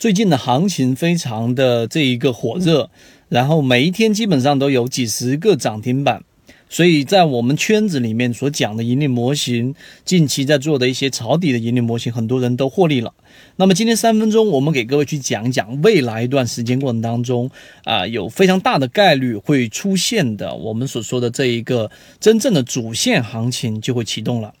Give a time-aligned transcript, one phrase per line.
[0.00, 2.88] 最近的行情非常的这一个火热，
[3.28, 6.24] 然后每一天基本上都有几十个涨停板。
[6.70, 9.74] 所以在我们圈子里面所讲的盈利模型，
[10.06, 13.12] 近期在做的一些抄底的盈利模型，很多人都获利了。
[13.56, 17.50] 那么今天三分钟，我们给各位去讲一讲未来一段时间过程当中
[17.84, 24.54] 啊，有非常大的概率会出现的，我们所说的这一个真正的主线行情就会启动了。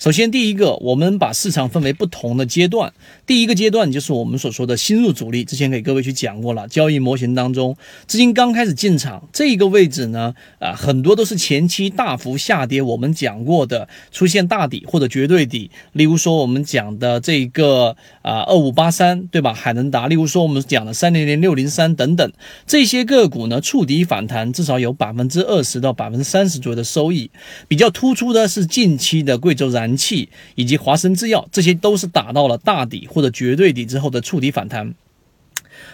[0.00, 2.94] 首先，第一个，我们把市场分为不同的阶段。
[3.26, 6.66] 第一个阶段就是我们所说的新入主力，之前给各位去讲过了。
[6.68, 15.70] 交易模型当中，资金刚开始进场这一个位置呢，啊，很多都是前期大幅下跌，我们讲过的出现大底或者绝对底。
[15.92, 19.52] 例如说我们讲的这个啊二五八三，对吧？
[19.52, 22.32] 海能达，例如说我们讲的三零零六零三等等
[22.66, 27.30] 这些个股呢，触底反弹至少有百分之二十到百分之三十左右的收益。
[27.68, 29.89] 比较突出的是近期的贵州燃。
[29.90, 34.94] 人气以及华生制药，这些都是打到了大底或者绝对底之后的触底反弹。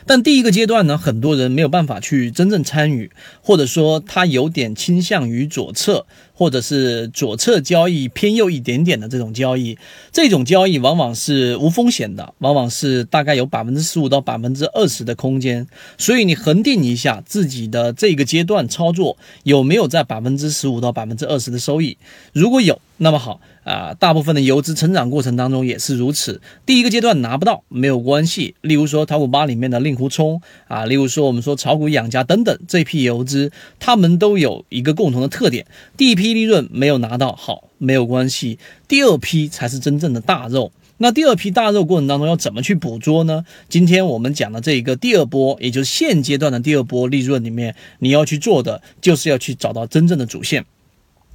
[0.05, 9.79] 但第一个阶段呢，很多人没有办法去真正参与，或者说他有点倾向于左侧，或者是左侧交易偏右一点点的这种交易。
[10.13, 15.67] 这种交易往往是无风险的，往往是大概有百分之十五到百分之二十的空间。
[15.99, 21.97] 所以你恒定一下自己的这个阶段操作有没有在百分之十五到百分之二十的收益。
[22.33, 23.41] 如果有，那么好。
[23.65, 26.41] 啊，大部分的游资成长过程当中也是如此。
[26.65, 40.71] 第一个阶段拿不到没有关系，例如说淘股八里面的令狐冲啊，例如说我们说炒股养家等等这批游资，他们都有一个共同的特点：第一批利润没有拿到好没有关系，第二批才是真正的大肉。
[40.99, 43.45] 那第二批大肉过程当中要怎么去捕捉呢？
[43.69, 50.65] 今天我们讲的这一个第二波，也就是现阶段的第二波利润里面，你要去做的就是要去找到真正的主线。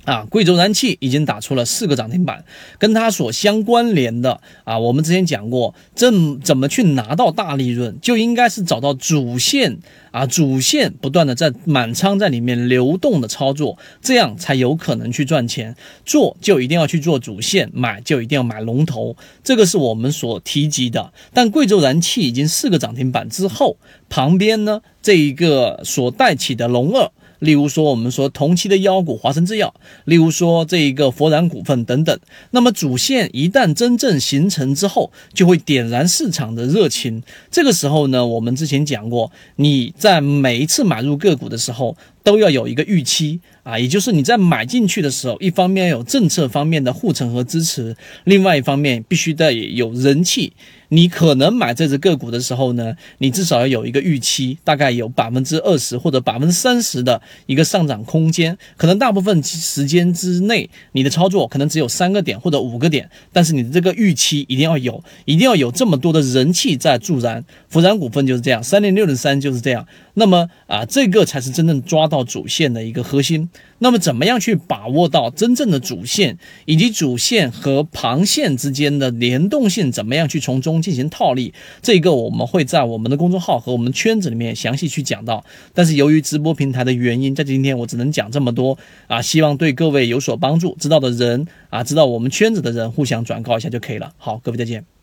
[0.05, 2.44] 啊，贵州燃气已经打出了四个涨停板，
[2.80, 9.77] 跟它所相关联的啊，我们之前讲过，怎怎么去拿到大利润，就应该是找到主线
[10.09, 15.75] 啊，主线不断的在满仓在里面流动的操作，这样才有可能去赚钱。
[16.03, 21.13] 做就一定要去做主线，买就一定要买龙头，这个是我们所提及的。
[21.33, 23.78] 但贵州燃气已经四个涨停板之后，
[24.09, 27.12] 旁边呢这一个所带起的龙二。
[27.41, 29.74] 例如说，我们说同期的妖股华生制药，
[30.06, 32.19] 例如说这一个佛然股份等等。
[32.52, 37.22] 那么主线一旦真正形成之后，就会点燃市场的热情。
[37.50, 41.97] 这个时候呢，我们之前讲过，你在每一次买入个股的时候。
[42.23, 47.95] 都要有一个预期啊，也就是你在买进去的时候，一方面有政策方面的护城和支持，
[48.25, 50.53] 另外一方面必须得有人气。
[50.93, 58.57] 你可能买这只个股的时候呢，你至少要有一个预期，大概有百分之二十或者百分之三十的一个上涨空间。
[58.75, 67.41] 可能大部分时间之内，你的操作可能只有三个点或者五个点，但是你的这个预期一定要有，一定要有这么多的人气在助燃。
[67.69, 69.88] 福燃股份就是这样，三零六零三就是这样。
[70.13, 73.49] 那么啊，这个才是真正抓到主线的一个核心。
[73.79, 81.53] 那么，怎么样去把握到真正的主线，以及主线和旁线之间的联动性，怎么样去从中进行套利？
[81.81, 85.44] 这个我们会在我们的公众号和我们圈子里面详细去讲到。
[85.73, 88.77] 但是由于直播平台的原因，在今天我只能讲这么多
[89.07, 90.75] 啊，希望对各位有所帮助。
[90.79, 94.13] 知道的人啊，知道我们圈子的人，互相转告一下就可以了。
[94.17, 95.00] 好，各位再见。